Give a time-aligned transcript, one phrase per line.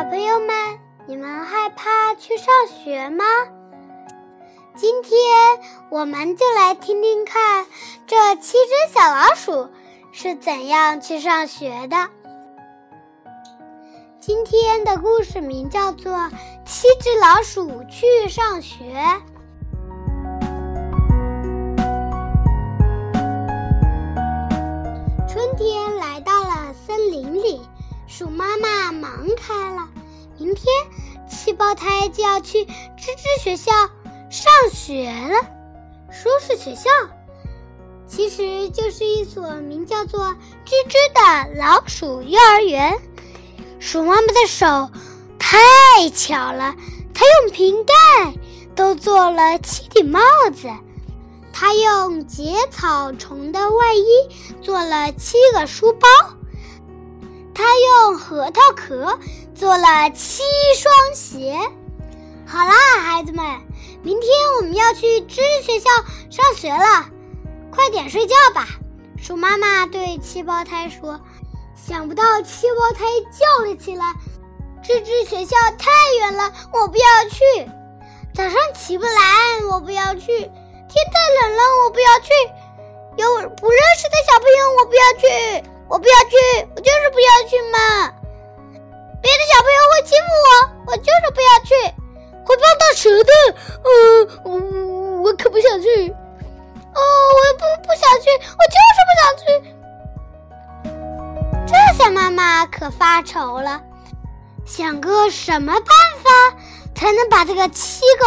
[0.00, 3.22] 小朋友们，你们害怕去上学吗？
[4.74, 5.12] 今天
[5.90, 7.66] 我们就来听听看，
[8.06, 9.68] 这七只小老鼠
[10.10, 12.08] 是怎样去上学的。
[14.20, 16.14] 今天的故事名叫做
[16.64, 18.78] 《七只老鼠去上学》。
[28.20, 29.88] 鼠妈妈忙开了，
[30.36, 30.66] 明天
[31.26, 32.68] 七胞胎就要去吱
[33.16, 33.72] 吱学校
[34.28, 35.40] 上学了。
[36.12, 36.90] 说是学校，
[38.06, 40.36] 其实就是一所名叫做
[40.68, 42.98] “吱吱”的老鼠幼儿园。
[43.78, 44.90] 鼠妈妈的手
[45.38, 46.74] 太巧了，
[47.14, 48.34] 她用瓶盖
[48.76, 50.20] 都做了七顶帽
[50.54, 50.68] 子，
[51.54, 54.04] 她用结草虫的外衣
[54.60, 56.06] 做了七个书包。
[57.86, 59.18] 用核桃壳
[59.54, 60.42] 做了七
[60.76, 61.58] 双鞋。
[62.46, 63.44] 好啦，孩子们，
[64.02, 65.90] 明天我们要去知识学校
[66.30, 67.06] 上学了，
[67.70, 68.66] 快点睡觉吧。
[69.18, 71.20] 鼠妈妈对七胞胎说。
[71.86, 74.14] 想不到七胞胎叫了起来
[74.84, 77.70] ：“知知学校太远了，我不要去。
[78.34, 80.26] 早上起不来，我不要去。
[80.26, 82.30] 天太冷了，我不要去。
[83.16, 86.36] 有不认识的小朋友，我不要去。”我不要去，
[86.76, 88.14] 我就是不要去嘛！
[89.20, 90.48] 别的小朋友会欺负我，
[90.92, 91.74] 我就是不要去，
[92.46, 93.32] 会碰到蛇的。
[93.84, 93.90] 嗯，
[94.44, 94.48] 我
[95.24, 95.88] 我可不想去。
[96.94, 97.00] 哦，
[97.34, 99.44] 我也不不想去，我就是不想去。
[101.66, 103.80] 这下妈妈可发愁了，
[104.64, 105.84] 想个什么办
[106.22, 106.30] 法
[106.94, 108.26] 才能把这个七个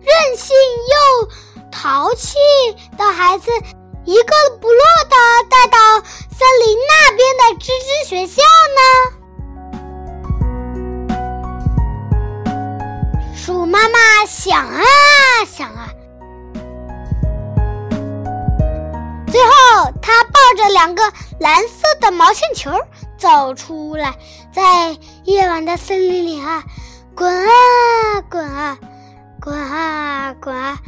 [0.00, 0.54] 任性
[0.90, 1.28] 又
[1.70, 2.36] 淘气
[2.98, 3.50] 的孩子？
[4.04, 5.16] 一个不落的
[5.50, 5.78] 带到
[6.38, 8.42] 森林那边的吱吱学校
[8.76, 8.80] 呢？
[13.34, 14.80] 鼠妈妈想啊
[15.48, 15.88] 想啊，
[19.26, 19.50] 最后
[20.00, 21.02] 它抱着两个
[21.40, 22.70] 蓝色的毛线球
[23.18, 24.16] 走出来，
[24.52, 26.62] 在夜晚的森林里啊，
[27.16, 27.50] 滚啊
[28.30, 28.78] 滚啊，
[29.40, 30.78] 滚啊滚啊。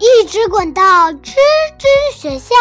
[0.00, 1.36] 一直滚到吱
[1.78, 2.54] 吱学校。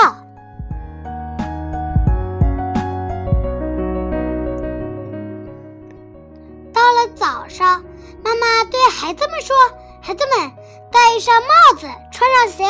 [7.53, 7.83] 上，
[8.23, 9.55] 妈妈对孩子们说
[10.01, 10.51] ：“孩子们，
[10.91, 12.65] 戴上帽子，穿上鞋，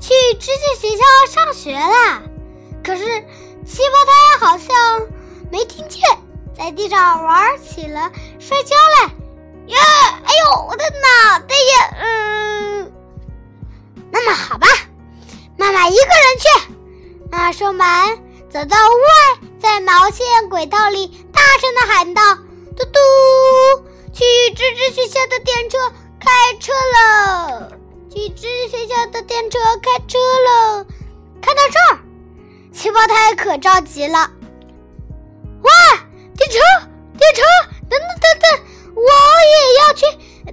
[0.00, 2.22] 去吱吱学校上学啦！”
[2.84, 3.04] 可是
[3.66, 5.08] 七胞胎好像
[5.50, 6.00] 没听见，
[6.56, 9.14] 在地上玩起了摔跤来。
[9.66, 9.78] 呀！
[10.24, 11.96] 哎呦，我的脑袋呀！
[12.00, 12.92] 嗯。
[14.10, 14.66] 那么好吧，
[15.56, 16.74] 妈妈一个人去。
[17.30, 18.16] 妈妈说完，
[18.50, 22.34] 走到屋外，在毛线轨道里大声的喊道
[22.76, 22.98] ：“嘟嘟，
[25.62, 25.78] 电车
[26.18, 26.28] 开
[26.58, 27.70] 车了！
[28.10, 30.84] 去吱吱学校的电车开车了！”
[31.40, 32.00] 看到这儿，
[32.72, 34.18] 七胞胎可着急了。
[35.62, 35.70] 哇，
[36.36, 36.58] 电车，
[37.16, 37.42] 电车，
[37.88, 38.60] 等等等等，
[38.96, 40.04] 我也要去！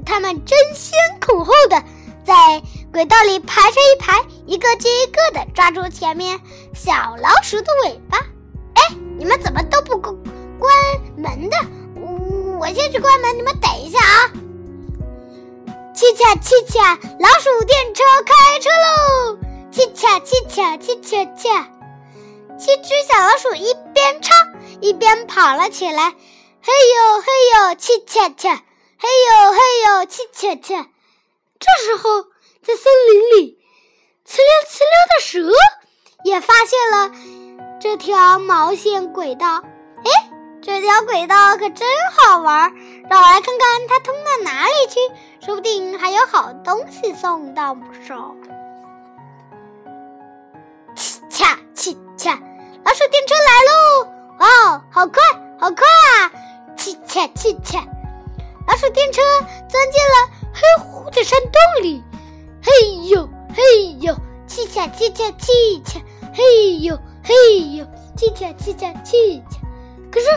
[0.06, 1.84] 他们争先恐后的
[2.24, 2.62] 在。
[2.92, 6.40] 轨道里排成一排，一个接一个的抓住前面
[6.74, 8.18] 小老鼠的尾巴。
[8.74, 10.16] 哎，你们怎么都不关
[10.60, 10.72] 关
[11.18, 11.58] 门的？
[12.60, 13.70] 我先去关门，你们等！
[16.14, 19.38] 恰七恰，老鼠电车开车喽！
[19.72, 21.70] 七恰七恰七恰恰，
[22.58, 24.36] 七只小老鼠一边唱
[24.82, 26.10] 一边跑了起来。
[26.62, 28.56] 嘿呦嘿呦，七恰恰，
[28.98, 30.88] 嘿呦嘿呦，七恰恰。
[31.60, 32.26] 这时候。
[32.62, 33.58] 在森林里，
[34.28, 35.52] 呲溜呲溜的蛇
[36.26, 37.12] 也发现了
[37.82, 39.64] 这条毛线轨道。
[40.62, 42.74] 这条轨道可真好玩，
[43.10, 48.36] 让我来看看它通到哪里去，说不定还有好东西送到手。
[50.96, 52.32] 七恰七恰，
[52.84, 54.10] 老鼠电车来喽！
[54.40, 55.24] 哇哦，好快，
[55.58, 55.86] 好快
[56.20, 56.32] 啊！
[56.76, 57.80] 七恰七恰，
[58.68, 59.22] 老鼠电车
[59.70, 62.04] 钻进了黑乎乎的山洞里。
[62.62, 64.14] 嘿呦嘿呦，
[64.46, 66.02] 气恰气恰气恰，
[66.34, 67.34] 嘿呦嘿
[67.78, 67.86] 呦，
[68.18, 69.58] 气恰气恰气恰。
[70.12, 70.28] 可是，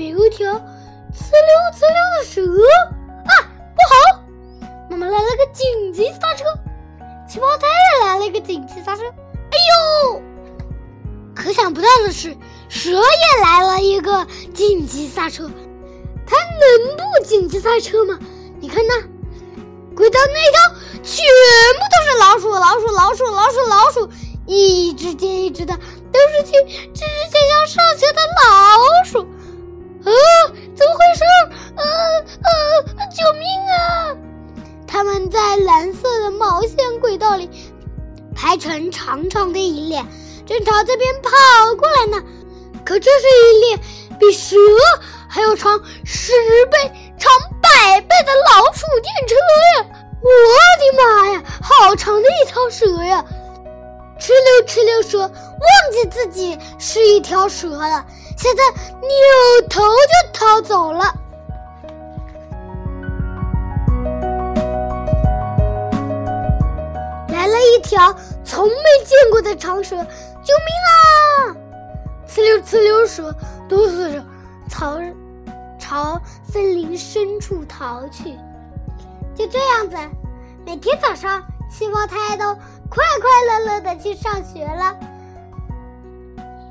[0.00, 2.42] 有一条呲溜呲溜的蛇
[3.26, 3.32] 啊！
[3.74, 4.20] 不好！
[4.90, 6.44] 妈妈来了个紧急刹车，
[7.28, 7.66] 气泡胎
[8.00, 9.02] 也来了一个紧急刹车。
[9.02, 9.56] 哎
[10.08, 10.22] 呦！
[11.34, 12.36] 可想不到的是，
[12.68, 15.50] 蛇也来了一个紧急刹车。
[16.26, 18.18] 它能不紧急刹车吗？
[18.60, 18.94] 你看那。
[19.94, 20.74] 轨道那头
[21.04, 24.10] 全部都是老鼠，老鼠，老鼠，老鼠，老鼠，
[24.44, 25.72] 一只接一只的，
[26.12, 26.50] 都是去
[26.92, 29.24] 知识学校上学的老鼠。
[30.04, 30.12] 啊，
[30.76, 31.24] 怎么回事？
[31.76, 31.82] 啊
[32.42, 32.50] 啊！
[33.10, 34.16] 救命啊！
[34.86, 37.50] 他们在蓝色的毛线轨道里
[38.34, 40.04] 排成长长的一列，
[40.46, 41.30] 正朝这边跑
[41.76, 42.22] 过来呢。
[42.84, 43.78] 可这是一列
[44.20, 44.56] 比蛇
[45.26, 46.32] 还要长十
[46.70, 46.78] 倍、
[47.18, 49.34] 长百倍的老鼠电车
[49.78, 49.86] 呀！
[50.20, 50.28] 我
[50.78, 53.24] 的妈呀，好长的一条蛇呀！
[54.20, 55.30] 哧溜哧溜蛇忘
[55.92, 58.04] 记自己是一条蛇了，
[58.36, 58.62] 现在
[59.00, 61.14] 扭头就逃走了。
[67.28, 68.14] 来了一条
[68.44, 71.56] 从没见过的长蛇，救命啊！
[72.26, 73.34] 哧溜哧溜蛇
[73.68, 74.24] 哆嗦着
[74.68, 74.98] 朝
[75.78, 78.36] 朝森林深处逃去。
[79.34, 79.96] 就这样子，
[80.64, 82.54] 每天早上，七胞胎都
[82.88, 84.96] 快快乐乐的去上学了。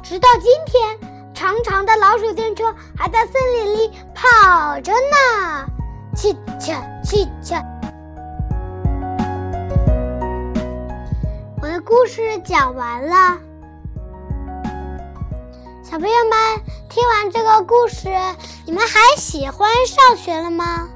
[0.02, 1.13] 直到今天，
[1.44, 5.68] 长长的老鼠电车还在森林里跑着呢。
[6.16, 6.72] 汽车，
[7.04, 7.56] 汽车。
[11.62, 13.38] 我的故事讲完了，
[15.84, 18.08] 小朋友们听完这个故事，
[18.66, 20.88] 你们还喜欢上学了吗？